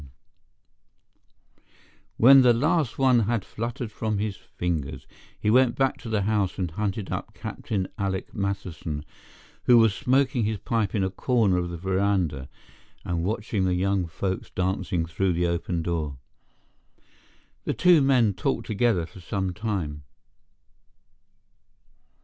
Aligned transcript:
When 2.17 2.41
the 2.41 2.53
last 2.55 2.97
one 2.97 3.19
had 3.29 3.45
fluttered 3.45 3.91
from 3.91 4.17
his 4.17 4.35
fingers, 4.35 5.05
he 5.39 5.51
went 5.51 5.75
back 5.75 5.99
to 6.01 6.09
the 6.09 6.23
house 6.23 6.57
and 6.57 6.71
hunted 6.71 7.11
up 7.11 7.35
Captain 7.35 7.87
Alec 7.99 8.33
Matheson, 8.33 9.05
who 9.65 9.77
was 9.77 9.93
smoking 9.93 10.43
his 10.43 10.57
pipe 10.57 10.95
in 10.95 11.03
a 11.03 11.11
corner 11.11 11.57
of 11.57 11.69
the 11.69 11.77
verandah 11.77 12.49
and 13.05 13.23
watching 13.23 13.65
the 13.65 13.75
young 13.75 14.07
folks 14.07 14.49
dancing 14.49 15.05
through 15.05 15.33
the 15.33 15.45
open 15.45 15.83
door. 15.83 16.17
The 17.65 17.75
two 17.75 18.01
men 18.01 18.33
talked 18.33 18.65
together 18.65 19.05
for 19.05 19.19
some 19.19 19.53
time. 19.53 20.01